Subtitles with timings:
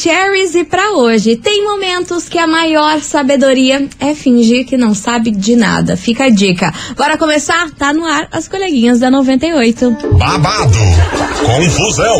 [0.00, 5.30] Maravicheries e para hoje tem momentos que a maior sabedoria é fingir que não sabe
[5.30, 5.96] de nada.
[5.96, 6.72] Fica a dica.
[6.96, 7.70] Bora começar?
[7.72, 9.90] Tá no ar as coleguinhas da 98.
[10.12, 10.78] Babado,
[11.44, 12.18] confusão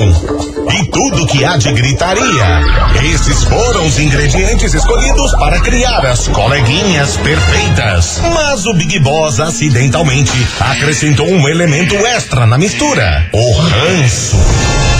[0.79, 2.63] e tudo que há de gritaria.
[3.15, 8.21] Esses foram os ingredientes escolhidos para criar as coleguinhas perfeitas.
[8.35, 15.00] Mas o Big Boss acidentalmente acrescentou um elemento extra na mistura: o ranço.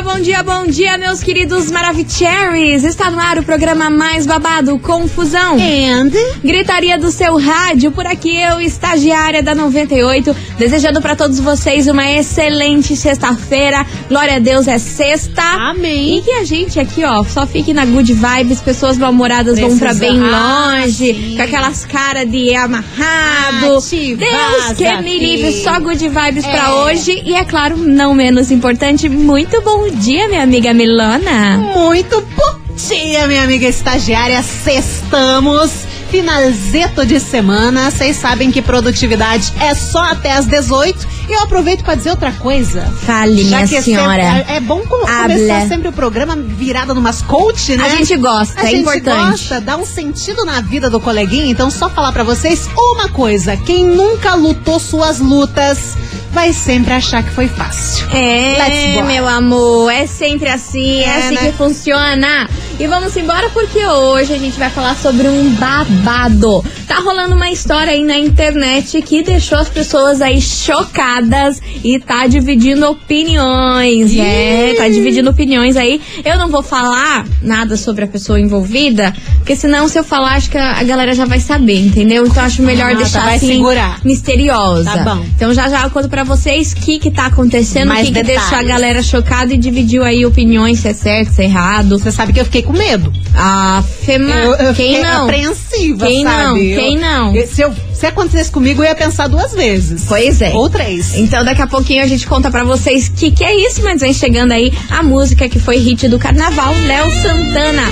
[0.00, 2.84] dia, bom dia, bom dia, meus queridos Maravicheries.
[2.84, 5.56] Está no ar o programa mais babado, Confusão.
[5.56, 6.10] And?
[6.42, 12.10] Gritaria do seu rádio, por aqui eu, estagiária da 98, desejando para todos vocês uma
[12.10, 13.84] excelente sexta-feira.
[14.08, 15.42] Glória a Deus, é sexta.
[15.42, 16.18] Amém.
[16.18, 19.92] E que a gente aqui, ó, só fique na good vibes, pessoas mal-humoradas vão pra
[19.92, 21.36] bem longe, sim.
[21.36, 23.76] com aquelas caras de amarrado.
[23.76, 26.72] Ativadas, Deus que me livre, só good vibes pra É.
[26.84, 27.22] hoje.
[27.24, 31.58] E é claro, não menos importante, muito bom dia, minha amiga Milona.
[31.58, 34.42] Muito bom dia, minha amiga estagiária.
[34.42, 35.70] Sextamos.
[36.10, 37.88] Finalzeto de semana.
[37.90, 41.06] Vocês sabem que produtividade é só até às 18.
[41.28, 42.82] E eu aproveito pra dizer outra coisa.
[43.06, 44.22] Fale, minha que é senhora.
[44.38, 45.22] sempre- é bom co- Habla.
[45.36, 47.84] começar sempre o programa virada numas coach, né?
[47.84, 49.30] A gente gosta, A é gente importante.
[49.30, 51.46] gosta, dá um sentido na vida do coleguinha.
[51.48, 55.96] Então, só falar pra vocês uma coisa: quem nunca lutou suas lutas
[56.32, 58.06] vai sempre achar que foi fácil.
[58.12, 61.50] É, meu amor, é sempre assim, é, É, assim né?
[61.50, 62.48] que funciona.
[62.78, 66.64] E vamos embora porque hoje a gente vai falar sobre um babado.
[66.90, 72.26] Tá rolando uma história aí na internet que deixou as pessoas aí chocadas e tá
[72.26, 74.12] dividindo opiniões.
[74.16, 76.00] É, tá dividindo opiniões aí.
[76.24, 80.50] Eu não vou falar nada sobre a pessoa envolvida, porque senão se eu falar, acho
[80.50, 82.26] que a galera já vai saber, entendeu?
[82.26, 84.00] Então acho melhor Ah, tá, deixar vai assim segurar.
[84.04, 84.90] misteriosa.
[84.90, 85.24] Tá bom.
[85.36, 88.22] Então já já eu conto pra vocês o que que tá acontecendo, o que, que
[88.24, 91.96] deixou a galera chocada e dividiu aí opiniões, se é certo, se é errado.
[92.00, 93.12] Você sabe que eu fiquei com medo.
[93.36, 95.24] Ah, Fema, Eu, eu quem fiquei não?
[95.24, 96.56] apreensiva, Quem não?
[96.80, 97.34] Eu- Quem não?
[97.34, 100.04] eu- se, eu- se acontecesse comigo, eu ia pensar duas vezes.
[100.08, 100.50] Pois é.
[100.54, 101.14] Ou três.
[101.16, 104.00] Então daqui a pouquinho a gente conta pra vocês o que, que é isso, mas
[104.00, 107.84] vem chegando aí a música que foi hit do carnaval, Léo Santana.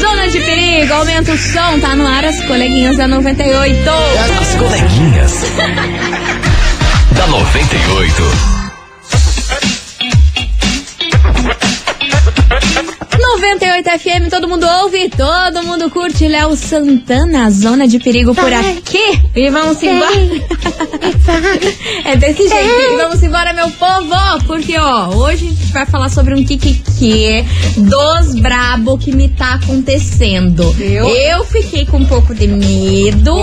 [0.00, 3.76] Zona de perigo, aumenta o som, tá no ar as coleguinhas da 98.
[4.40, 5.32] As coleguinhas.
[7.16, 8.55] da 98.
[13.36, 19.20] 98 FM, todo mundo ouve, todo mundo curte Léo Santana, Zona de Perigo por aqui.
[19.34, 20.16] E vamos embora.
[22.06, 22.64] é desse jeito.
[22.64, 24.14] E vamos embora, meu povo,
[24.46, 27.44] porque ó, hoje a gente vai falar sobre um kikiki
[27.76, 30.74] dos brabo que me tá acontecendo.
[30.80, 31.06] Eu?
[31.06, 33.36] Eu fiquei com um pouco de medo.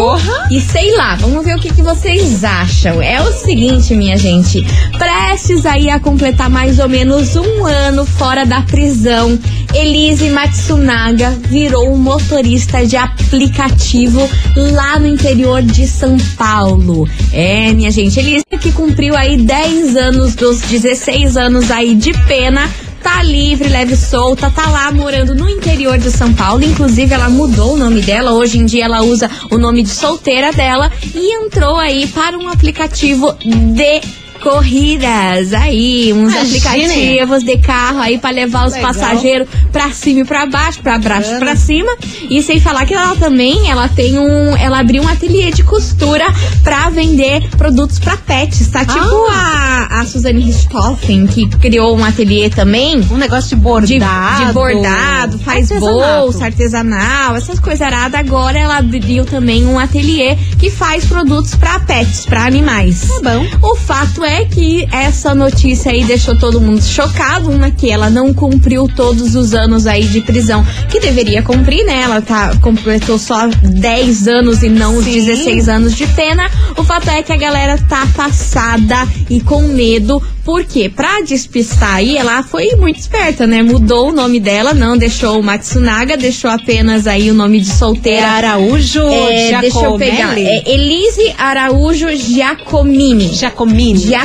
[0.50, 3.00] E sei lá, vamos ver o que, que vocês acham.
[3.00, 4.66] É o seguinte, minha gente,
[4.98, 9.38] prestes aí a completar mais ou menos um ano fora da prisão,
[9.73, 14.29] Elise Matsunaga virou motorista de aplicativo
[14.73, 17.07] lá no interior de São Paulo.
[17.31, 22.69] É, minha gente, Elise que cumpriu aí 10 anos dos 16 anos aí de pena
[23.03, 26.63] tá livre, leve solta, tá lá morando no interior de São Paulo.
[26.63, 28.31] Inclusive, ela mudou o nome dela.
[28.31, 32.47] Hoje em dia, ela usa o nome de solteira dela e entrou aí para um
[32.47, 34.01] aplicativo de
[34.44, 36.40] corridas aí, uns Imagine.
[36.58, 38.94] aplicativos de carro aí para levar os Legal.
[38.94, 41.92] passageiros pra cima e pra baixo, pra baixo e pra cima.
[42.30, 46.26] E sem falar que ela também, ela tem um, ela abriu um ateliê de costura
[46.64, 48.86] pra vender produtos pra pets, tá?
[48.86, 53.00] Tipo a, a Suzane Richthofen, que criou um ateliê também.
[53.12, 54.46] Um negócio de De, bordado.
[54.48, 56.22] de bordado, faz Artesanato.
[56.22, 58.19] bolsa, artesanal, essas coisas aradas.
[58.19, 63.01] Agora ela abriu também um ateliê que faz produtos pra pets, pra animais.
[63.07, 63.46] Tá bom.
[63.72, 67.50] O fato é que essa notícia aí deixou todo mundo chocado.
[67.50, 72.01] Uma que ela não cumpriu todos os anos aí de prisão que deveria cumprir, né?
[72.01, 75.13] Ela tá, completou só 10 anos e não os Sim.
[75.13, 76.50] 16 anos de pena.
[76.77, 80.21] O fato é que a galera tá passada e com medo.
[80.44, 80.91] Por quê?
[80.94, 83.63] Pra despistar aí, ela foi muito esperta, né?
[83.63, 87.74] Mudou o nome dela, não deixou o Matsunaga, deixou apenas aí o nome de É
[87.74, 88.27] solteira.
[88.27, 90.38] Araújo É, deixa eu pegar.
[90.38, 93.33] É Elise Araújo Giacomini.
[93.33, 94.00] Giacomini.
[94.00, 94.23] Giacomini.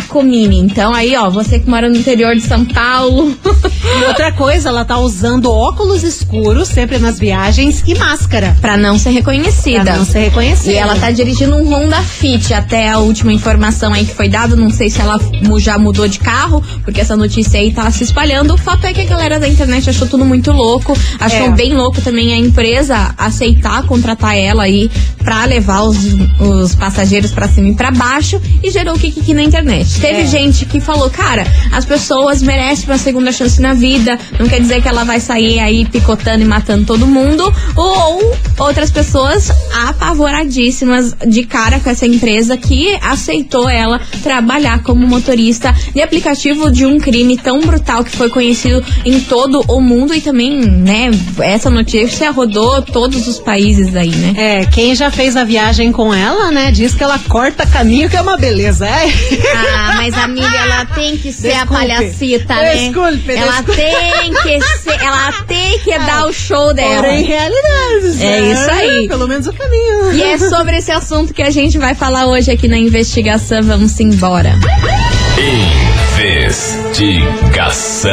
[0.58, 3.36] Então aí, ó, você que mora no interior de São Paulo.
[4.00, 8.56] E outra coisa, ela tá usando óculos escuros sempre nas viagens e máscara.
[8.60, 9.84] pra não ser reconhecida.
[9.84, 10.72] Pra não ser reconhecida.
[10.72, 14.54] E ela tá dirigindo um Honda Fit, até a última informação aí que foi dada.
[14.56, 15.18] Não sei se ela
[15.58, 18.54] já mudou de carro, porque essa notícia aí tá se espalhando.
[18.54, 20.96] O fato é que a galera da internet achou tudo muito louco.
[21.18, 21.50] Achou É.
[21.50, 25.96] bem louco também a empresa aceitar contratar ela aí pra levar os,
[26.40, 28.40] os passageiros pra cima e pra baixo.
[28.62, 29.87] E gerou o que na internet.
[30.00, 30.26] Teve É.
[30.26, 34.18] gente que falou, cara, as pessoas merecem uma segunda chance na vida.
[34.38, 37.52] Não quer dizer que ela vai sair aí picotando e matando todo mundo.
[37.74, 39.50] Ou outras pessoas
[39.88, 46.84] apavoradíssimas de cara com essa empresa que aceitou ela trabalhar como motorista de aplicativo de
[46.84, 51.70] um crime tão brutal que foi conhecido em todo o mundo e também, né, essa
[51.70, 54.34] notícia rodou todos os países aí, né?
[54.36, 58.16] É, quem já fez a viagem com ela, né, diz que ela corta caminho, que
[58.16, 58.86] é uma beleza.
[58.86, 59.08] É.
[59.80, 61.74] Ah, mas amiga, ela tem que ser a Desculpe.
[61.74, 62.74] palhacita, né?
[62.74, 63.76] Desculpe, ela desculpe.
[63.76, 67.02] tem que ser, ela tem que dar o show dela.
[67.04, 68.20] Porém, realidades.
[68.20, 68.52] É né?
[68.52, 69.06] isso aí.
[69.08, 70.12] Pelo menos o caminho.
[70.14, 73.62] E é sobre esse assunto que a gente vai falar hoje aqui na investigação.
[73.62, 74.58] Vamos embora.
[76.16, 78.10] Investigação.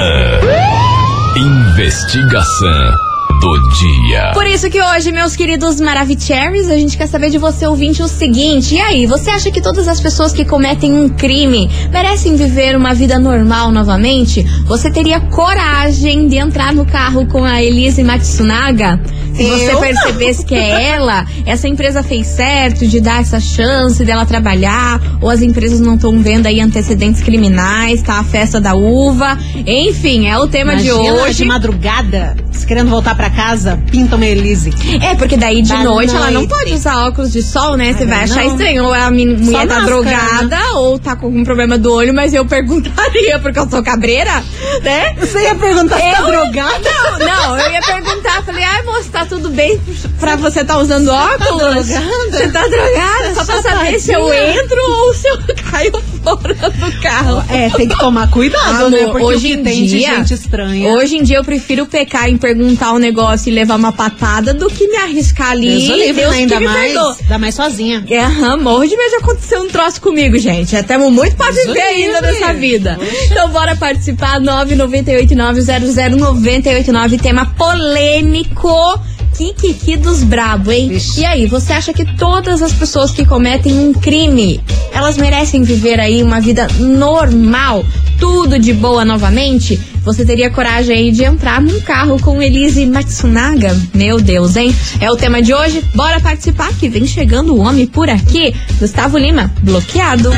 [1.35, 4.31] Investigação do dia.
[4.33, 8.07] Por isso que hoje, meus queridos Maravicheries, a gente quer saber de você, ouvinte, o
[8.07, 8.75] seguinte.
[8.75, 12.93] E aí, você acha que todas as pessoas que cometem um crime merecem viver uma
[12.93, 14.43] vida normal novamente?
[14.65, 18.99] Você teria coragem de entrar no carro com a Elise Matsunaga?
[19.35, 24.03] Se você Eu percebesse que é ela, essa empresa fez certo de dar essa chance
[24.05, 28.73] dela trabalhar, ou as empresas não estão vendo aí antecedentes criminais, tá a festa da
[28.75, 29.37] uva.
[29.65, 31.33] Enfim, é o tema de Imagina, hoje.
[31.35, 34.71] de madrugada, se querendo voltar pra casa, pinta uma Elise.
[35.01, 36.49] É, porque daí de Da noite, ela não noite.
[36.53, 37.93] pode usar óculos de sol, né?
[37.93, 38.51] Você vai achar não.
[38.51, 38.83] estranho.
[38.85, 42.33] Ou a min- mulher tá máscara, drogada, ou tá com algum problema do olho, mas
[42.33, 44.43] eu perguntaria, porque eu sou cabreira,
[44.83, 45.13] né?
[45.19, 46.79] Você ia perguntar se tá drogada?
[47.19, 49.79] Não, não, eu ia perguntar, falei, ai moça, tá tudo bem
[50.19, 51.87] pra você tá usando óculos?
[51.87, 52.31] drogada?
[52.31, 53.35] Você tá drogada?
[53.35, 55.37] Só pra saber se eu entro ou se eu
[55.71, 55.91] caio
[56.23, 57.43] fora do carro.
[57.49, 58.99] É, tem que tomar cuidado, né?
[59.01, 60.91] Amor, Porque hoje em tem de dia, gente estranha.
[60.93, 64.67] Hoje em dia eu prefiro pecar em perguntar um negócio e levar uma patada do
[64.67, 65.87] que me arriscar ali.
[65.87, 66.37] Deus livre, Deus né?
[66.37, 67.17] ainda me mais, perdoa.
[67.21, 68.03] ainda mais sozinha.
[68.09, 70.75] É, aham, morro de medo de acontecer um troço comigo, gente.
[70.75, 72.97] Até muito pra viver ainda nessa vida.
[73.25, 78.99] Então bora participar, 998900989, tema polêmico.
[79.37, 80.89] Kikiki dos brabo, hein?
[80.89, 81.21] Vixe.
[81.21, 84.61] E aí, você acha que todas as pessoas que cometem um crime,
[84.93, 87.83] elas merecem viver aí uma vida normal,
[88.17, 89.79] tudo de boa novamente?
[90.03, 93.75] Você teria coragem aí de entrar num carro com Elise Matsunaga?
[93.93, 94.73] Meu Deus, hein?
[95.01, 95.83] É o tema de hoje.
[95.95, 98.55] Bora participar que vem chegando o homem por aqui.
[98.79, 100.31] Gustavo Lima, bloqueado.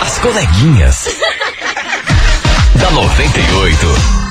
[0.00, 1.06] As coleguinhas.
[2.74, 4.25] da 98.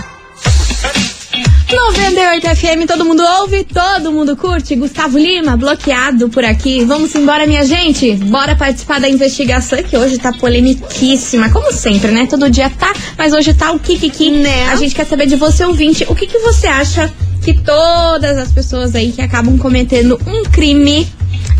[1.67, 4.75] 98 FM, todo mundo ouve, todo mundo curte.
[4.75, 6.85] Gustavo Lima, bloqueado por aqui.
[6.85, 8.13] Vamos embora, minha gente?
[8.15, 11.50] Bora participar da investigação que hoje tá polemiquíssima.
[11.50, 12.27] Como sempre, né?
[12.29, 14.29] Todo dia tá, mas hoje tá o Kikiki.
[14.29, 14.67] Né?
[14.69, 18.51] A gente quer saber de você, ouvinte, o que, que você acha que todas as
[18.51, 21.07] pessoas aí que acabam cometendo um crime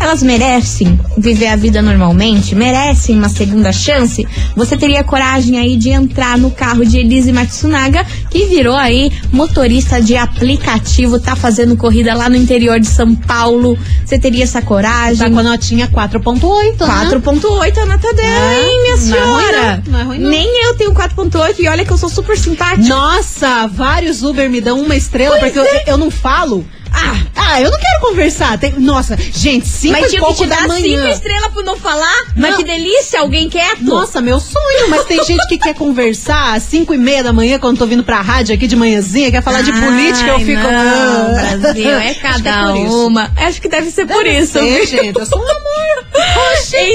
[0.06, 2.54] elas merecem viver a vida normalmente?
[2.54, 4.26] Merecem uma segunda chance?
[4.54, 10.00] Você teria coragem aí de entrar no carro de Elise Matsunaga, que virou aí motorista
[10.00, 13.76] de aplicativo, tá fazendo corrida lá no interior de São Paulo.
[14.04, 15.18] Você teria essa coragem?
[15.18, 17.10] Tá com a notinha 4.8, né?
[17.10, 19.82] 4.8 a nota dela, É, hein, minha não é ruim senhora?
[19.86, 20.30] não, não é ruim não.
[20.30, 22.88] Nem eu tenho 4.8 e olha que eu sou super simpática.
[22.88, 25.82] Nossa, vários Uber me dão uma estrela Pois porque é.
[25.88, 26.64] eu, eu não falo.
[26.96, 28.58] Ah, Ah, eu não quero conversar.
[28.58, 31.10] Tem- nossa, gente, cinco mas e tinha que pouco te da dar cinco manhã.
[31.12, 32.24] estrelas por não falar?
[32.34, 32.58] Mas Não.
[32.58, 33.84] que delícia, alguém quieto.
[33.84, 37.58] Nossa, meu sonho, mas tem gente que quer conversar às 5 e meia da manhã,
[37.58, 40.62] quando tô vindo pra rádio aqui de manhãzinha, quer falar de Ai, política, eu fico.
[40.62, 41.56] Não, ah.
[41.60, 43.06] Brasil, é Acho que cada por isso.
[43.06, 43.30] uma.
[43.36, 44.52] Acho que deve ser por Deve isso.
[44.54, 44.86] ser, viu?
[44.86, 46.06] gente, eu sou um amor.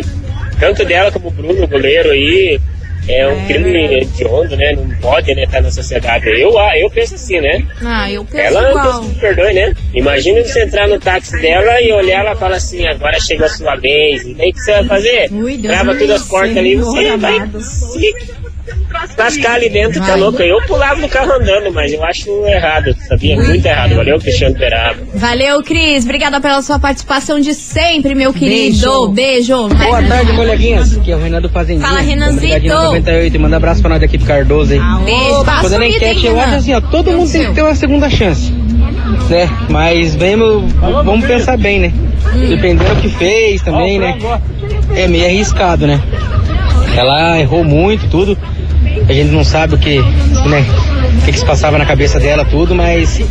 [0.59, 2.59] Tanto dela como o Bruno, o goleiro aí,
[3.07, 4.73] é um crime hediondo, né?
[4.73, 6.25] Não pode, né, estar na sociedade.
[6.39, 7.65] Eu, ah, eu penso assim, né?
[7.81, 9.01] Ah, eu penso Ela, igual.
[9.01, 9.73] Deus me perdoe, né?
[9.93, 13.49] Imagina você entrar no táxi dela e olhar ela e falar assim, agora chegou a
[13.49, 14.23] sua vez.
[14.23, 15.29] E daí o que você vai fazer?
[15.31, 18.42] Ui, Deus Trava todas as portas ali, Senhor você vai se
[19.17, 20.41] lascar ali dentro, tá louco?
[20.41, 23.35] Eu pulava no carro andando, mas eu acho errado, sabia?
[23.35, 23.95] Muito errado.
[23.95, 24.99] Valeu, Cristiano Beraba.
[25.13, 26.03] Valeu, Cris.
[26.03, 29.09] Obrigada pela sua participação de sempre, meu querido.
[29.09, 29.67] Beijo.
[29.69, 30.97] Boa tarde, coleguinhas.
[30.97, 31.87] Aqui é o Renan do Fazendinha.
[31.87, 32.41] Fala, Renanzito.
[32.41, 34.79] Brigadinho 98 e manda abraço pra nós daqui do Cardoso aí.
[35.03, 35.43] Beijo.
[35.43, 38.09] Passa na vida, enquete, eu acho assim, ó, todo mundo tem que ter uma segunda
[38.09, 38.51] chance.
[39.29, 39.49] Né?
[39.69, 41.93] Mas vamos, vamos pensar bem, né?
[42.33, 42.49] Hum.
[42.49, 44.17] Dependendo do que fez também, né?
[44.95, 46.01] É meio arriscado, né?
[46.95, 48.37] Ela errou muito, tudo.
[49.07, 50.65] A gente não sabe o que, né?
[51.17, 53.21] O que, que se passava na cabeça dela, tudo, mas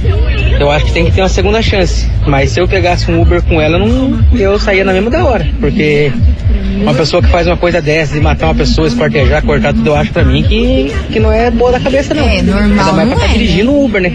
[0.58, 2.08] eu acho que tem que ter uma segunda chance.
[2.26, 5.46] Mas se eu pegasse um Uber com ela, não, eu saía na mesma da hora.
[5.60, 6.12] Porque
[6.80, 9.94] uma pessoa que faz uma coisa dessa, de matar uma pessoa, esquartejar, cortar tudo, eu
[9.94, 12.28] acho pra mim que, que não é boa da cabeça, não.
[12.28, 14.12] É, normal Ainda mais pra estar é, dirigindo um Uber, né?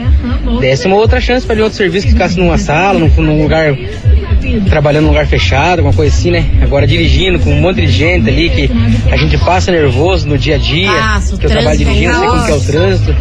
[0.59, 3.75] Desse uma outra chance pra ele outro serviço que ficasse numa sala, num, num lugar
[4.69, 6.45] trabalhando num lugar fechado, alguma coisa assim, né?
[6.61, 8.71] Agora dirigindo com um monte de gente ali que
[9.11, 12.27] a gente passa nervoso no dia a dia, Passa, que eu trabalho é dirigindo, sei
[12.27, 13.15] como que é o trânsito.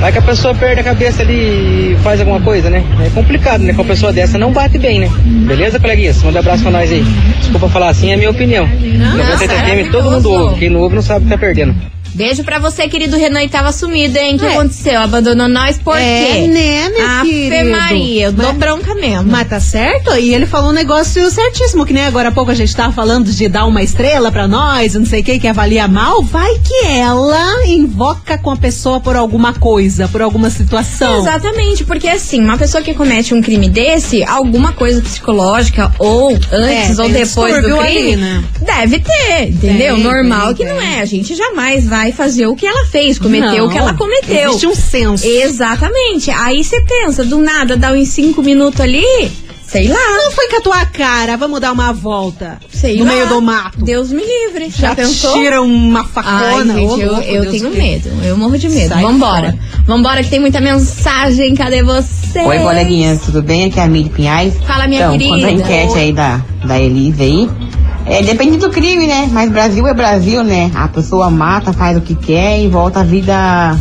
[0.00, 2.82] Vai que a pessoa perde a cabeça ali e faz alguma coisa, né?
[3.04, 3.74] É complicado, né?
[3.74, 5.10] Com uma pessoa dessa não bate bem, né?
[5.46, 6.22] Beleza, coleguinhas?
[6.22, 7.04] Manda um abraço pra nós aí.
[7.38, 8.66] Desculpa falar assim, é a minha opinião.
[8.66, 10.58] 98 FM, todo mundo ouve.
[10.58, 11.74] Quem não ouve não sabe o que tá perdendo.
[12.14, 14.36] Beijo pra você, querido Renan, e tava sumido, hein?
[14.36, 14.52] O que É.
[14.52, 15.00] aconteceu?
[15.00, 16.46] Abandonou nós por É, quê?
[16.48, 17.70] né, meu Ave querido?
[17.70, 19.30] Maria, eu dou Mas- bronca mesmo.
[19.30, 20.14] Mas tá certo?
[20.16, 23.30] E ele falou um negócio certíssimo, que nem agora há pouco a gente tava falando
[23.30, 26.22] de dar uma estrela pra nós, não sei o que, que avalia mal.
[26.22, 31.20] Vai que ela invoca com a pessoa por alguma coisa, por alguma situação.
[31.20, 36.98] Exatamente, porque assim, uma pessoa que comete um crime desse, alguma coisa psicológica, ou antes
[36.98, 38.44] É, ou depois do crime, ali, né?
[38.60, 39.94] deve ter, entendeu?
[39.94, 40.72] Tem, Normal tem, que tem.
[40.72, 41.00] não é.
[41.00, 44.48] A gente jamais vai fazer o que ela fez, cometer Não, o que ela cometeu.
[44.50, 45.26] Existe um senso.
[45.26, 46.30] Exatamente.
[46.30, 49.30] Aí você pensa, do nada, dá uns cinco minutos ali,
[49.66, 49.98] sei lá.
[49.98, 52.58] Não foi com a tua cara, vamos dar uma volta.
[52.72, 53.12] Sei no lá.
[53.12, 53.84] meio do mato.
[53.84, 54.70] Deus me livre.
[54.70, 55.34] Já, Já pensou?
[55.34, 56.74] tira uma Ai, facona.
[56.74, 58.10] gente, ô, eu, louco, eu tenho me medo.
[58.24, 58.88] Eu morro de medo.
[58.88, 59.50] Sai Vambora.
[59.52, 59.58] fora.
[59.86, 61.54] Vambora que tem muita mensagem.
[61.54, 62.40] Cadê você?
[62.40, 63.66] Oi, coleguinhas, tudo bem?
[63.66, 64.54] Aqui é a Miri Pinhais.
[64.66, 65.30] Fala, minha então, querida.
[65.30, 67.50] quanto à enquete aí da, da Elise aí,
[68.06, 69.28] é, depende do crime, né?
[69.32, 70.70] Mas Brasil é Brasil, né?
[70.74, 73.76] A pessoa mata, faz o que quer e volta à vida,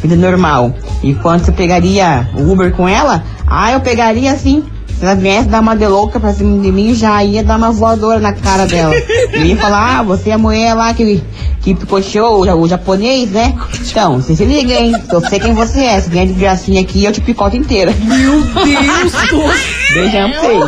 [0.00, 0.74] vida normal.
[1.02, 3.24] E quanto você pegaria o Uber com ela?
[3.46, 4.64] Ah, eu pegaria assim.
[4.98, 7.70] Se ela viesse dar uma de louca pra cima de mim, já ia dar uma
[7.70, 8.94] voadora na cara dela.
[9.32, 11.22] Eu ia falar, ah, você é a mulher lá que,
[11.60, 13.54] que picoteou o, o japonês, né?
[13.80, 14.94] Então, você se liga, hein?
[15.12, 16.00] Eu sei quem você é.
[16.00, 17.92] Se vier de gracinha aqui, eu te picoto inteira.
[18.00, 20.58] Meu Deus do Beijão pra vocês.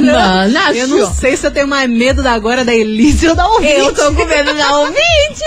[0.00, 3.46] Mano, Eu não sei se eu tenho mais medo da agora da Elise ou da
[3.46, 3.72] ouvinte.
[3.72, 5.42] Eu tô com medo da ouvinte.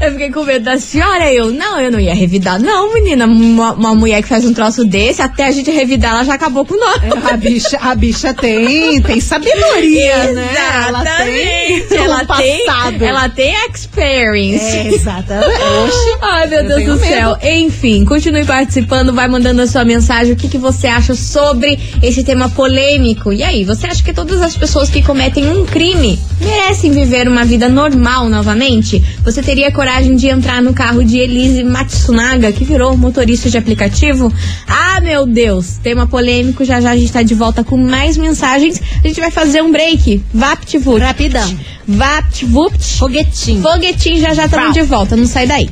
[0.00, 1.32] Eu fiquei com medo da senhora.
[1.32, 2.60] Eu, não, eu não ia revidar.
[2.60, 3.24] Não, menina.
[3.24, 6.64] Uma, uma mulher que faz um troço desse, até a gente revidar, ela já acabou
[6.66, 7.00] com nós.
[7.30, 10.50] A bicha, a bicha tem, tem sabedoria, né?
[10.88, 11.94] Exatamente.
[11.94, 13.04] Ela Ela tem tem, um passado.
[13.04, 14.64] ela tem experience.
[14.64, 15.62] É, exatamente.
[15.84, 16.18] Oxi.
[16.20, 17.38] Ai, meu Eu Deus do céu.
[17.42, 20.32] Enfim, continue participando, vai mandando a sua mensagem.
[20.32, 23.32] O que, que você acha sobre esse tema polêmico?
[23.32, 27.44] E aí, você acha que todas as pessoas que cometem um crime merecem viver uma
[27.44, 29.02] vida normal novamente?
[29.24, 34.32] Você teria coragem de entrar no carro de Elise Matsunaga, que virou motorista de aplicativo?
[34.66, 36.64] Ah, meu Deus, tema polêmico.
[36.64, 38.82] Já já a gente tá de volta com mais mensagens.
[39.02, 40.24] A gente vai fazer um break.
[40.34, 41.04] VaptVupt.
[41.04, 41.58] Rapidão.
[41.86, 42.98] VaptVupt.
[42.98, 43.62] Foguetinho.
[43.62, 45.70] Foguetinho, já já estamos de volta, não sai daí.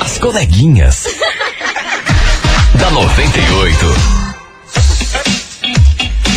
[0.00, 1.06] As coleguinhas.
[2.78, 4.21] da 98.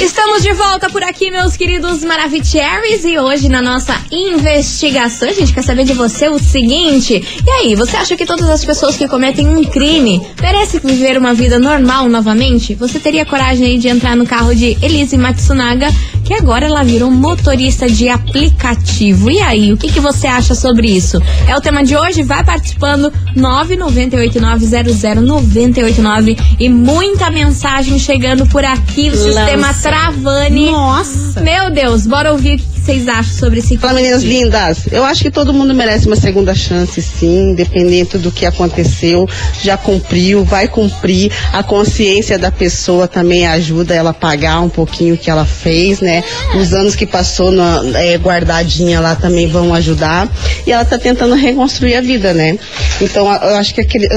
[0.02, 5.54] Estamos de volta por aqui, meus queridos Maravicheries, e hoje na nossa investigação a gente
[5.54, 9.08] quer saber de você o seguinte: e aí, você acha que todas as pessoas que
[9.08, 12.76] cometem um crime merecem viver uma vida normal novamente?
[12.76, 15.88] Você teria coragem aí de entrar no carro de Elise Matsunaga,
[16.26, 19.32] que agora ela virou motorista de aplicativo?
[19.32, 21.22] E aí, o que, que você acha sobre isso?
[21.48, 29.16] É o tema de hoje, vai participando 998900989 e muita mensagem chegando por aqui, o
[29.16, 29.90] sistema Lança.
[29.90, 30.72] Travani.
[30.72, 31.42] Nossa.
[31.42, 35.52] Meu Deus, bora ouvir vocês acham sobre esse Fala meninas lindas, eu acho que todo
[35.52, 39.28] mundo merece uma segunda chance sim, independente do que aconteceu,
[39.64, 45.16] já cumpriu, vai cumprir, a consciência da pessoa também ajuda ela a pagar um pouquinho
[45.16, 46.24] o que ela fez, né?
[46.62, 50.32] Os anos que passou na, é, guardadinha lá também vão ajudar.
[50.68, 52.58] E ela tá tentando reconstruir a vida, né?
[53.02, 54.08] Então eu acho que aquele,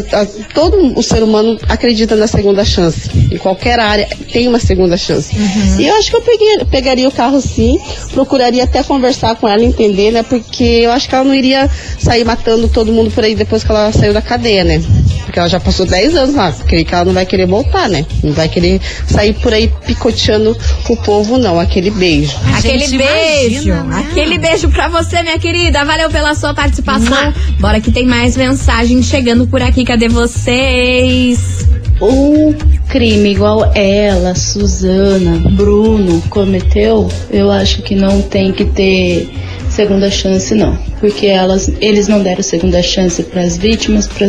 [0.52, 5.34] todo o ser humano acredita na segunda chance, em qualquer área tem uma segunda chance.
[5.78, 7.78] E eu acho que eu peguei- pegaria o carro sim,
[8.12, 10.22] procuraria até conversar com ela, entender, né?
[10.22, 13.70] Porque eu acho que ela não iria sair matando todo mundo por aí depois que
[13.70, 14.82] ela saiu da cadeia, né?
[15.24, 16.52] Porque ela já passou 10 anos lá.
[16.66, 18.04] Creio que ela não vai querer voltar, né?
[18.22, 20.56] Não vai querer sair por aí picoteando
[20.88, 21.60] o povo, não.
[21.60, 22.36] Aquele beijo.
[22.56, 24.06] Aquele gente beijo, imagina, né?
[24.10, 25.84] aquele beijo pra você, minha querida.
[25.84, 27.34] Valeu pela sua participação.
[27.60, 29.84] Bora que tem mais mensagem chegando por aqui.
[29.84, 31.68] Cadê vocês?
[32.00, 32.54] O
[32.88, 39.28] crime igual ela, Suzana, Bruno cometeu, eu acho que não tem que ter
[39.68, 44.26] segunda chance não, porque elas, eles não deram segunda chance para as vítimas, para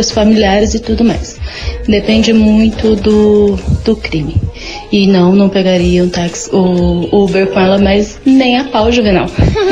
[0.00, 1.36] os familiares e tudo mais.
[1.86, 4.36] Depende muito do, do crime.
[4.92, 9.26] E não, não pegaria um táxi, o Uber com ela, mas nem a pau, Juvenal.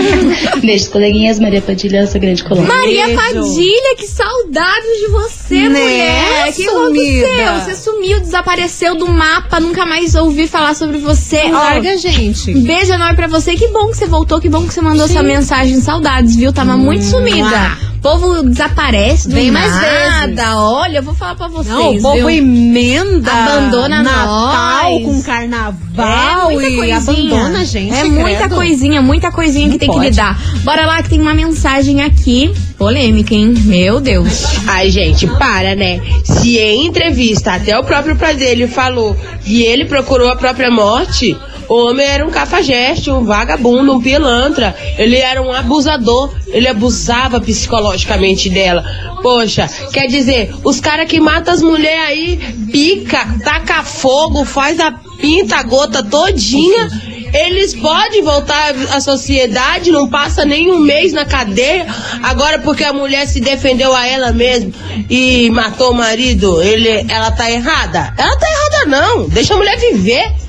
[0.63, 2.69] Beijos, coleguinhas, Maria Padilha, essa grande colônia.
[2.73, 6.53] Maria Padilha, que saudades de você, Né, mulher.
[6.55, 7.27] Que sumida?
[7.27, 7.55] aconteceu?
[7.61, 11.43] Você sumiu, desapareceu do mapa, nunca mais ouvi falar sobre você.
[11.45, 12.53] Larga a gente.
[12.55, 13.55] Beijo enorme pra você.
[13.55, 15.81] Que bom que você voltou, que bom que você mandou essa mensagem.
[15.81, 16.53] Saudades, viu?
[16.53, 17.79] Tava muito sumida.
[17.96, 20.57] O povo desaparece Vem mais nada.
[20.59, 21.67] Olha, eu vou falar pra vocês.
[21.75, 22.31] Não, o povo viu?
[22.31, 25.03] emenda Abandona Natal nós.
[25.05, 26.97] com carnaval É muita e coisinha.
[26.99, 27.95] abandona a gente.
[27.95, 28.55] É muita credo.
[28.55, 30.11] coisinha, muita coisinha que Não tem que pode.
[30.11, 30.39] lidar.
[30.63, 32.53] Bora lá que tem uma mensagem aqui.
[32.79, 33.55] Polêmica, hein?
[33.65, 34.45] Meu Deus.
[34.67, 36.01] Ai, gente, para, né?
[36.25, 41.37] Se em entrevista até o próprio Pradelho falou que ele procurou a própria morte,
[41.69, 44.75] o homem era um cafajeste, um vagabundo, um pilantra.
[44.99, 46.33] Ele era um abusador.
[46.47, 48.85] Ele abusava psicologicamente dela.
[49.23, 52.37] Poxa, quer dizer, os caras que matam as mulheres aí,
[52.71, 56.89] pica, taca fogo, faz a pinta a gota todinha.
[57.33, 61.87] Eles podem voltar à sociedade, não passa nem um mês na cadeia.
[62.23, 64.71] Agora, porque a mulher se defendeu a ela mesma
[65.11, 68.15] e matou o marido, ele, ela tá errada?
[68.17, 69.29] Ela tá errada, não.
[69.29, 70.46] Deixa a mulher viver.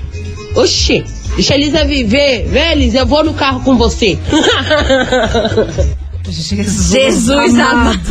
[0.55, 1.03] Oxi,
[1.35, 2.47] deixa a Elisa viver.
[2.49, 4.17] Vê, Elisa, eu vou no carro com você.
[6.29, 8.01] Jesus, Jesus amado.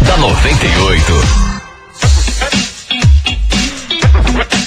[0.06, 1.12] Da 98.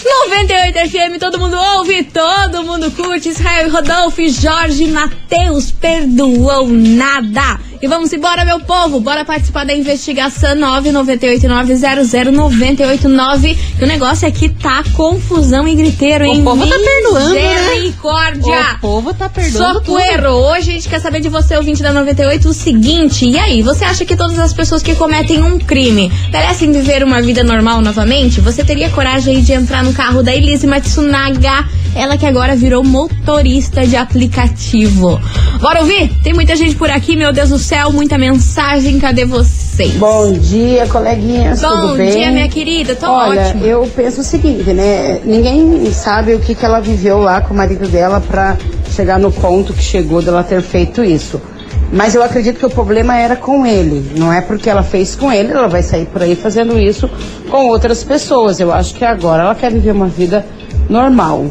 [0.04, 3.30] 98 FM, todo mundo ouve, todo mundo curte.
[3.30, 7.60] Israel Rodolfo e Jorge Matheus perdoou nada.
[7.82, 9.00] E vamos embora, meu povo.
[9.00, 13.58] Bora participar da investigação 998900989.
[13.80, 16.42] E o negócio aqui tá confusão e griteiro, hein?
[16.42, 17.72] O povo tá perdoando, né?
[17.72, 18.76] Misericórdia.
[18.76, 19.86] O povo tá perdoando.
[19.86, 20.52] Socorro!
[20.52, 23.26] Hoje a gente quer saber de você, ouvinte da 98, o seguinte.
[23.26, 27.22] E aí, você acha que todas as pessoas que cometem um crime merecem viver uma
[27.22, 28.42] vida normal novamente?
[28.42, 31.66] Você teria coragem aí de entrar no carro da Elise Matsunaga?
[31.96, 35.20] Ela que agora virou motorista de aplicativo.
[35.60, 36.10] Bora ouvir?
[36.24, 39.00] Tem muita gente por aqui, meu Deus do céu, muita mensagem.
[39.00, 39.94] Cadê vocês?
[39.96, 41.62] Bom dia, coleguinhas.
[41.62, 42.12] Bom tudo bem?
[42.12, 42.96] dia, minha querida.
[42.96, 43.66] Tô Olha, ótima.
[43.66, 45.20] eu penso o seguinte, né?
[45.26, 48.58] Ninguém sabe o que, que ela viveu lá com o marido dela pra
[48.92, 51.42] chegar no ponto que chegou dela ter feito isso.
[51.92, 54.14] Mas eu acredito que o problema era com ele.
[54.16, 57.10] Não é porque ela fez com ele, ela vai sair por aí fazendo isso
[57.50, 58.60] com outras pessoas.
[58.60, 60.46] Eu acho que agora ela quer viver uma vida
[60.88, 61.48] normal.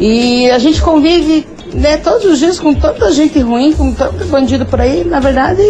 [0.00, 4.64] E a gente convive né, todos os dias com tanta gente ruim, com tanto bandido
[4.64, 5.04] por aí.
[5.04, 5.62] Na verdade,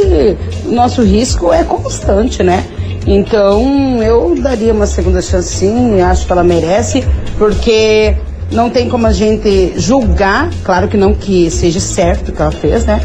[0.65, 2.65] o nosso risco é constante, né?
[3.07, 7.05] Então, eu daria uma segunda chance sim, acho que ela merece,
[7.37, 8.15] porque
[8.53, 12.53] não tem como a gente julgar, claro que não que seja certo o que ela
[12.53, 13.01] fez, né?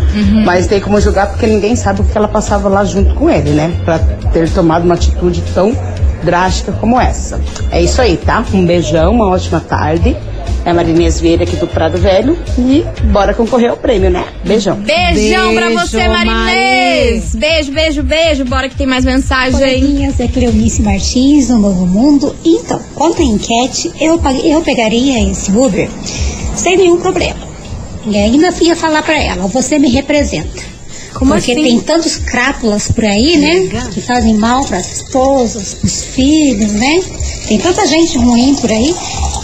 [0.45, 3.51] Mas tem como julgar porque ninguém sabe o que ela passava lá junto com ele,
[3.51, 3.73] né?
[3.83, 3.99] Pra
[4.31, 5.75] ter tomado uma atitude tão
[6.23, 7.39] drástica como essa.
[7.71, 8.43] É isso aí, tá?
[8.53, 10.15] Um beijão, uma ótima tarde.
[10.65, 14.25] É a Marinês Vieira aqui do Prado Velho e bora concorrer ao prêmio, né?
[14.43, 14.78] Beijão.
[14.78, 17.36] Beijão pra Beijo, você, Marinês.
[17.36, 18.45] Beijo, beijo, beijo.
[18.45, 19.51] Bora que tem mais mensagem.
[19.51, 22.36] Coleguinhas, é Cleonice Martins, do Novo Mundo.
[22.43, 25.88] Então, quanto à enquete, eu, eu pegaria esse Uber
[26.56, 27.45] sem nenhum problema.
[28.08, 30.74] E ainda ia falar pra ela, você me representa.
[31.15, 31.63] Como Porque assim?
[31.63, 33.88] tem tantos crápulas por aí, né?
[33.93, 37.01] Que fazem mal para as esposas, pros filhos, né?
[37.47, 38.93] Tem tanta gente ruim por aí.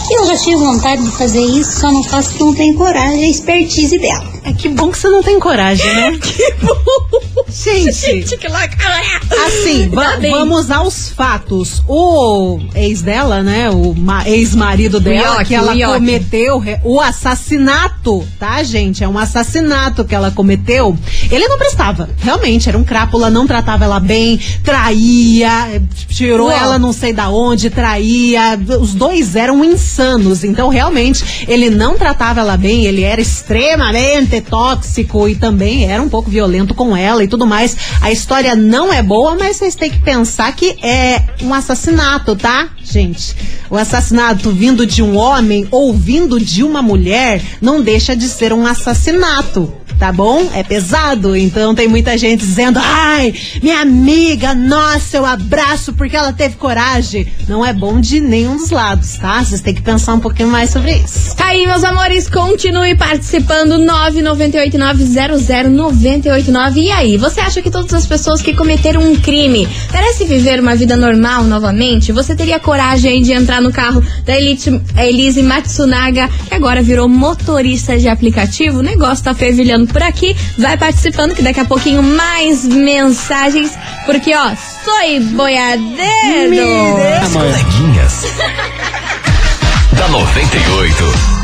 [0.06, 3.22] que eu já tive vontade de fazer isso, só não faço porque não tenho coragem,
[3.22, 4.30] é a expertise dela.
[4.44, 6.18] É que bom que você não tem coragem, né?
[6.20, 7.22] Que bom.
[7.48, 7.92] Gente.
[8.12, 8.46] Gente, que.
[8.46, 10.30] Assim, va- bem.
[10.32, 11.82] vamos aos fatos.
[11.86, 13.70] O ex dela, né?
[13.70, 19.04] O ma- ex-marido dela, que ela cometeu o assassinato, tá, gente?
[19.04, 20.96] É um assassinato que ela cometeu.
[21.30, 26.58] Ele não prestava, realmente, era um crápula, não tratava ela bem, traía, tirou Uau.
[26.58, 28.58] ela não sei da onde, traía.
[28.80, 35.28] Os dois eram insanos, então realmente ele não tratava ela bem, ele era extremamente tóxico
[35.28, 37.76] e também era um pouco violento com ela e tudo mais.
[38.00, 42.70] A história não é boa, mas vocês têm que pensar que é um assassinato, tá,
[42.82, 43.36] gente?
[43.70, 48.52] O assassinato vindo de um homem ou vindo de uma mulher não deixa de ser
[48.52, 49.72] um assassinato.
[49.98, 50.48] Tá bom?
[50.54, 51.36] É pesado.
[51.36, 57.26] Então tem muita gente dizendo: ai, minha amiga, nossa, eu abraço porque ela teve coragem.
[57.48, 59.44] Não é bom de nenhum dos lados, tá?
[59.44, 61.36] Vocês têm que pensar um pouquinho mais sobre isso.
[61.36, 63.78] Tá aí, meus amores, continue participando.
[63.78, 66.76] 998900989.
[66.76, 70.74] E aí, você acha que todas as pessoas que cometeram um crime merecem viver uma
[70.74, 72.10] vida normal novamente?
[72.12, 77.98] Você teria coragem de entrar no carro da Elite, Elise Matsunaga, que agora virou motorista
[77.98, 78.78] de aplicativo?
[78.78, 80.36] O negócio tá fervilhando por aqui.
[80.58, 83.72] Vai participando, que daqui a pouquinho mais mensagens.
[84.06, 84.50] Porque, ó,
[84.84, 86.96] sou boiadeiro.
[87.22, 88.24] As coleguinhas.
[89.92, 91.41] da 98.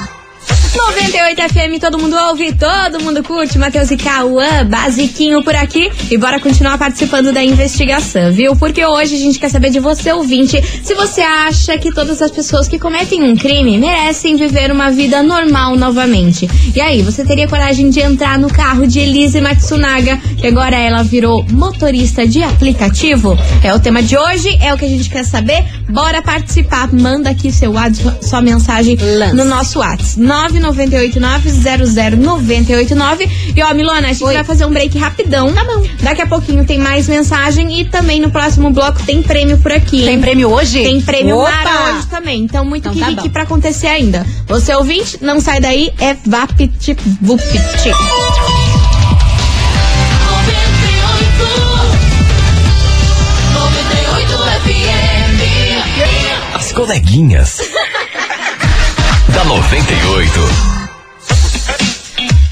[0.77, 3.59] 98 FM, todo mundo ouve, todo mundo curte.
[3.59, 5.91] Matheus e Cauã, basiquinho por aqui.
[6.11, 8.55] E bora continuar participando da investigação, viu?
[8.55, 12.31] Porque hoje a gente quer saber de você, ouvinte, se você acha que todas as
[12.31, 16.49] pessoas que cometem um crime merecem viver uma vida normal novamente.
[16.75, 21.03] E aí, você teria coragem de entrar no carro de Elise Matsunaga, que agora ela
[21.03, 23.37] virou motorista de aplicativo?
[23.63, 25.65] É o tema de hoje, é o que a gente quer saber.
[25.89, 26.93] Bora participar.
[26.93, 28.97] Manda aqui seu WhatsApp, sua mensagem
[29.35, 30.21] no nosso WhatsApp.
[30.61, 33.29] 998900989.
[33.57, 35.53] E ó, Milona, a gente vai fazer um break rapidão.
[35.53, 35.85] Tá bom.
[36.03, 40.05] Daqui a pouquinho tem mais mensagem e também no próximo bloco tem prêmio por aqui.
[40.05, 40.83] Tem prêmio hoje?
[40.83, 41.51] Tem prêmio Opa!
[41.51, 42.43] Mara hoje também.
[42.43, 43.33] Então, muito Então tá que bom.
[43.33, 44.25] pra acontecer ainda.
[44.47, 47.59] Você ouvinte, não sai daí, é Vapit Vupit.
[56.55, 57.61] As coleguinhas.
[59.39, 60.41] Da 98.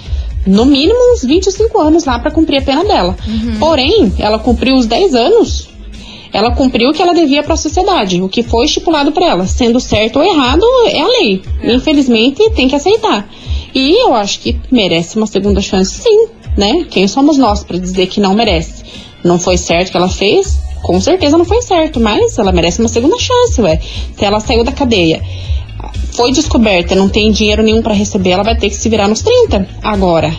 [0.46, 3.16] no mínimo uns 25 anos lá pra cumprir a pena dela.
[3.58, 5.73] Porém, ela cumpriu os 10 anos.
[6.34, 9.46] Ela cumpriu o que ela devia para a sociedade, o que foi estipulado para ela.
[9.46, 11.40] Sendo certo ou errado, é a lei.
[11.62, 13.30] Infelizmente, tem que aceitar.
[13.72, 16.86] E eu acho que merece uma segunda chance, sim, né?
[16.90, 18.82] Quem somos nós para dizer que não merece?
[19.22, 20.58] Não foi certo o que ela fez?
[20.82, 23.80] Com certeza não foi certo, mas ela merece uma segunda chance, ué.
[24.16, 25.22] Se ela saiu da cadeia,
[26.14, 29.22] foi descoberta, não tem dinheiro nenhum para receber, ela vai ter que se virar nos
[29.22, 29.68] 30.
[29.80, 30.34] Agora,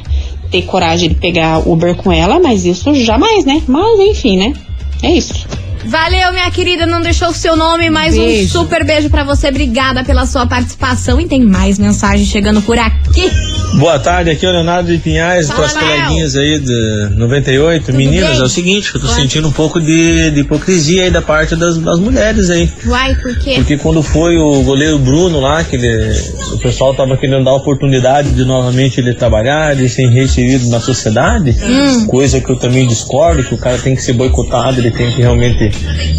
[0.51, 3.63] ter coragem de pegar Uber com ela, mas isso jamais, né?
[3.65, 4.53] Mas enfim, né?
[5.01, 5.47] É isso.
[5.85, 8.51] Valeu, minha querida, não deixou o seu nome, mais um Beijo.
[8.51, 9.49] super beijo pra você.
[9.49, 13.31] Obrigada pela sua participação e tem mais mensagem chegando por aqui.
[13.77, 17.93] Boa tarde, aqui é o Leonardo de Pinhais, para as coleguinhas aí de 98.
[17.93, 18.39] Meninas, bem?
[18.39, 21.77] é o seguinte, eu tô sentindo um pouco de, de hipocrisia aí da parte das,
[21.77, 22.71] das mulheres aí.
[22.85, 23.55] Uai, por quê?
[23.55, 26.13] Porque quando foi o goleiro Bruno lá, que ele,
[26.53, 31.55] o pessoal tava querendo dar oportunidade de novamente ele trabalhar, de ser reinserido na sociedade,
[31.65, 32.05] Hum.
[32.07, 35.21] coisa que eu também discordo, que o cara tem que ser boicotado, ele tem que
[35.21, 35.69] realmente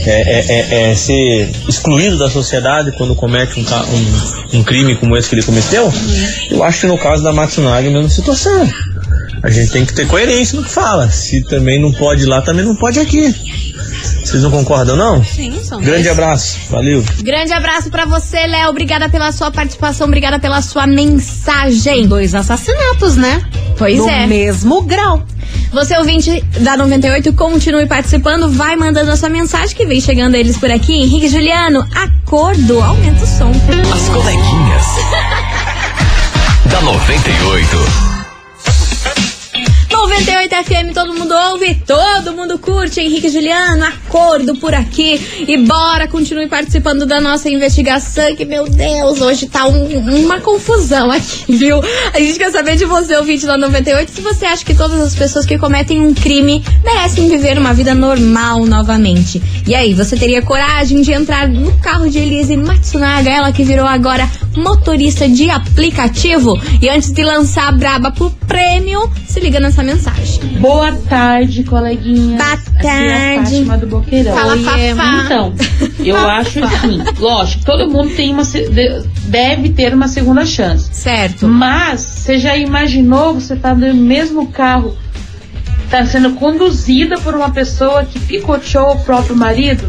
[0.06, 5.16] é, é, é, é, ser excluído da sociedade quando comete um, um, um crime como
[5.16, 5.90] esse que ele cometeu.
[6.50, 8.68] Eu acho que no caso da Matsunaga é a mesma situação.
[9.42, 11.08] A gente tem que ter coerência no que fala.
[11.08, 13.32] Se também não pode ir lá, também não pode aqui.
[14.24, 15.22] Vocês não concordam, não?
[15.22, 16.18] Sim, são Grande dois.
[16.18, 16.58] abraço.
[16.68, 17.04] Valeu.
[17.20, 18.70] Grande abraço pra você, Léo.
[18.70, 22.08] Obrigada pela sua participação, obrigada pela sua mensagem.
[22.08, 23.40] Dois assassinatos, né?
[23.78, 24.26] Pois no é.
[24.26, 25.22] mesmo grau.
[25.72, 30.56] Você, ouvinte da 98, continue participando, vai mandando a sua mensagem que vem chegando eles
[30.56, 30.94] por aqui.
[30.94, 33.52] Henrique e Juliano, acordo, aumenta o som.
[33.94, 34.86] As coleguinhas.
[36.70, 38.06] da 98.
[39.90, 43.00] 98 FM, todo mundo ouve, todo mundo curte.
[43.00, 45.20] Henrique Juliano, acordo por aqui.
[45.46, 48.34] E bora, continue participando da nossa investigação.
[48.36, 51.80] Que, meu Deus, hoje tá um- uma confusão aqui, viu?
[52.12, 55.14] A gente quer saber de você, ouvinte da 98, se você acha que todas as
[55.14, 59.42] pessoas que cometem um crime merecem viver uma vida normal novamente.
[59.66, 63.86] E aí, você teria coragem de entrar no carro de Elise Matsunaga, ela que virou
[63.86, 66.58] agora motorista de aplicativo?
[66.80, 70.40] E antes de lançar a braba pro prêmio, se liga nessa mensagem.
[70.58, 72.38] Boa tarde, coleguinha.
[72.38, 73.50] Boa Aqui é a tarde.
[73.50, 74.34] Fátima do Boqueirão.
[74.34, 75.22] Fala, Oiê, Fafá.
[75.24, 75.54] Então,
[76.04, 78.42] eu acho assim, lógico, todo mundo tem uma
[79.28, 80.88] deve ter uma segunda chance.
[80.92, 81.46] Certo.
[81.48, 84.96] Mas você já imaginou você tá no mesmo carro,
[85.90, 89.86] tá sendo conduzida por uma pessoa que picoteou o próprio marido,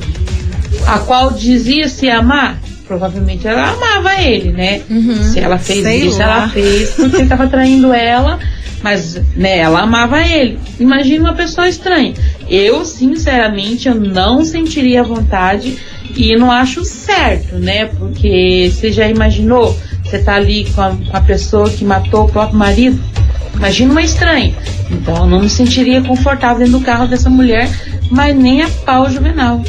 [0.85, 2.59] a qual dizia se amar?
[2.87, 4.81] Provavelmente ela amava ele, né?
[5.23, 6.25] Se ela fez isso, lá.
[6.25, 8.39] ela fez porque estava traindo ela,
[8.81, 10.57] mas né, ela amava ele.
[10.79, 12.13] Imagina uma pessoa estranha.
[12.49, 15.77] Eu, sinceramente, eu não sentiria vontade
[16.15, 17.85] e não acho certo, né?
[17.85, 19.77] Porque você já imaginou?
[20.03, 22.99] Você tá ali com a, com a pessoa que matou o próprio marido?
[23.55, 24.55] Imagina uma estranha.
[24.89, 27.69] Então eu não me sentiria confortável dentro do carro dessa mulher,
[28.09, 29.61] mas nem a pau juvenal.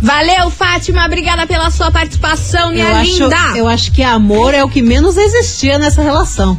[0.00, 1.04] Valeu, Fátima.
[1.04, 3.36] Obrigada pela sua participação, minha eu acho, linda.
[3.56, 6.58] eu acho que amor é o que menos existia nessa relação.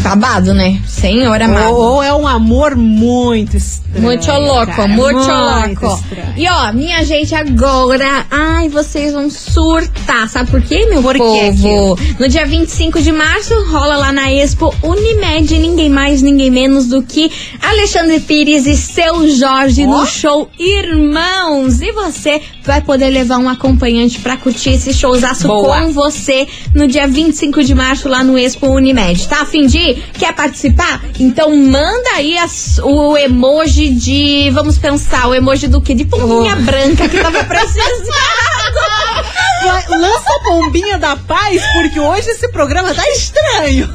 [0.00, 0.80] Babado, né?
[0.86, 1.74] Senhor amado.
[1.74, 4.02] Ou, ou é um amor muito estranho.
[4.02, 5.96] Muito louco, cara, muito muito louco.
[5.96, 6.34] estranho.
[6.36, 10.28] E ó, minha gente, agora, ai, vocês vão surtar.
[10.28, 11.98] Sabe por quê, meu Por povo?
[12.18, 17.02] No dia 25 de março, rola lá na Expo Unimed, ninguém mais, ninguém menos do
[17.02, 17.30] que
[17.62, 21.80] Alexandre Pires e seu Jorge no show Irmãos.
[21.80, 25.80] E você vai poder levar um acompanhante pra curtir esse showzaço Boa.
[25.82, 29.26] com você no dia 25 de março lá no Expo Unimed.
[29.28, 29.77] Tá a fim de
[30.18, 31.02] Quer participar?
[31.18, 34.50] Então manda aí as- o emoji de.
[34.52, 35.94] Vamos pensar, o emoji do quê?
[35.94, 38.08] De pombinha branca que tava precisando.
[39.88, 43.88] Lança a bombinha da paz, porque hoje esse programa tá estranho.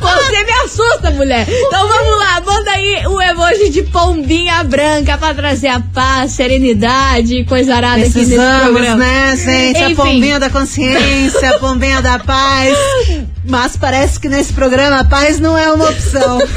[0.00, 1.46] Você me assusta, mulher.
[1.48, 7.36] Então vamos lá, manda aí o emoji de pombinha branca pra trazer a paz, serenidade
[7.36, 8.96] e coisa arada aqui nesse programa.
[8.96, 9.78] né, gente?
[9.78, 9.94] A Enfim.
[9.96, 12.76] pombinha da consciência, a pombinha da paz.
[13.44, 16.38] Mas parece que nesse programa a paz não é uma opção.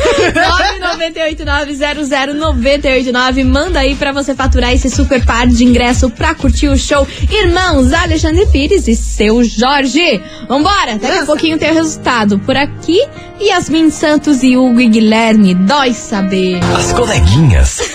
[0.96, 7.08] 998900989 manda aí pra você faturar esse super par de ingresso pra curtir o show
[7.30, 10.22] Irmãos Alexandre Pires e seu Jorge.
[10.48, 12.38] Vambora, daqui a pouquinho tem o resultado.
[12.40, 13.00] Por aqui,
[13.42, 16.60] Yasmin Santos e Hugo e Guilherme, dói saber.
[16.78, 17.82] As coleguinhas.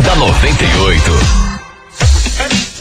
[0.00, 1.45] da 98.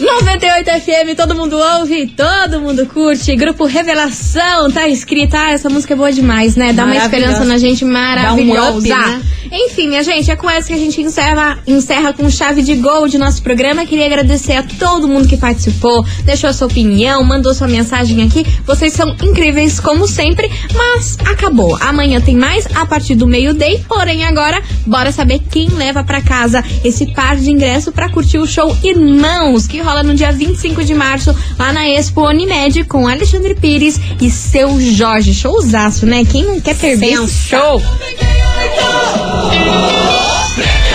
[0.06, 3.36] 98 FM, todo mundo ouve, todo mundo curte.
[3.36, 5.36] Grupo Revelação, tá escrita.
[5.36, 6.72] Ah, essa música é boa demais, né?
[6.72, 8.88] Dá uma esperança na gente maravilhosa.
[8.88, 9.22] Dá um up, né?
[9.52, 13.08] Enfim, minha gente, é com essa que a gente encerra, encerra com chave de gol
[13.08, 13.86] de nosso programa.
[13.86, 18.46] Queria agradecer a todo mundo que participou, deixou a sua opinião, mandou sua mensagem aqui.
[18.66, 21.78] Vocês são incríveis, como sempre, mas acabou.
[21.82, 23.84] Amanhã tem mais a partir do meio-day.
[23.88, 28.46] Porém, agora, bora saber quem leva pra casa esse par de ingresso pra curtir o
[28.46, 33.56] show Irmãos, que rola no dia 25 de março, lá na Expo Unimed, com Alexandre
[33.56, 35.34] Pires e seu Jorge.
[35.34, 36.24] Showzaço, né?
[36.26, 37.82] Quem não quer perder esse show?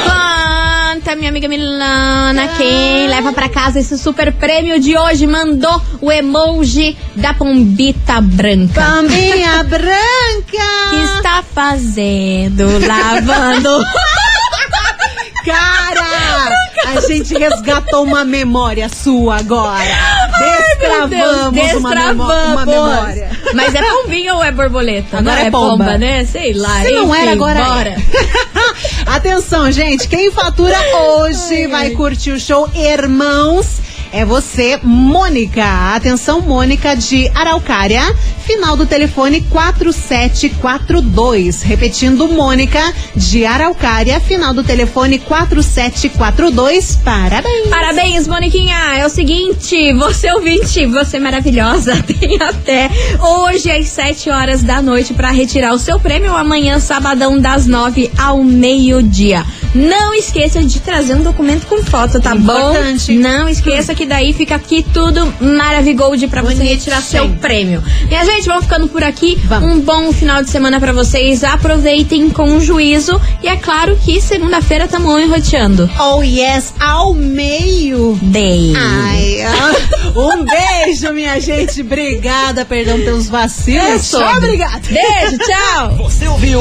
[0.05, 6.11] Conta, minha amiga Milana, quem leva pra casa esse super prêmio de hoje mandou o
[6.11, 8.83] emoji da pombita branca.
[8.83, 11.17] Pombinha que branca!
[11.17, 12.65] está fazendo?
[12.87, 13.85] Lavando.
[15.45, 19.85] Cara, a gente resgatou uma memória sua agora.
[21.09, 23.31] Deus, Destravamos uma, memó- uma memória.
[23.55, 25.19] Mas é pombinha ou é borboleta?
[25.19, 25.99] Agora Não, é pomba.
[25.99, 26.25] né?
[26.25, 26.81] Sei lá.
[26.83, 27.91] Se não enfim, era, agora bora.
[27.91, 27.97] é.
[29.07, 30.09] Atenção, gente.
[30.09, 33.79] Quem fatura hoje vai curtir o show Irmãos.
[34.13, 35.63] É você, Mônica.
[35.95, 38.03] Atenção, Mônica de Araucária.
[38.45, 41.63] Final do telefone 4742.
[41.63, 42.83] Repetindo, Mônica
[43.15, 44.19] de Araucária.
[44.19, 46.97] Final do telefone 4742.
[47.05, 47.69] Parabéns.
[47.69, 48.97] Parabéns, Moniquinha.
[48.97, 54.83] É o seguinte, você ouvinte, você é maravilhosa, tem até hoje às 7 horas da
[54.83, 59.47] noite pra retirar o seu prêmio amanhã, sabadão, das 9 ao meio-dia.
[59.75, 63.15] Não esqueça de trazer um documento com foto, tá Importante.
[63.15, 63.21] bom?
[63.21, 67.83] Não esqueça que daí fica aqui tudo maravigold pra você retirar seu prêmio.
[68.09, 69.39] Minha gente, vamos ficando por aqui.
[69.45, 69.71] Vamos.
[69.71, 71.45] Um bom final de semana pra vocês.
[71.45, 73.21] Aproveitem com juízo.
[73.43, 75.89] E é claro que segunda-feira tamo enroteando.
[75.99, 78.19] Oh, yes, ao meio.
[78.23, 78.73] Day.
[78.77, 81.81] Ai, ah, um beijo, minha gente.
[81.83, 83.83] Obrigada, perdão pelos vacilos.
[83.85, 84.37] É sobre.
[84.37, 84.81] Obrigada.
[84.89, 85.97] Beijo, tchau.
[85.97, 86.61] Você ouviu?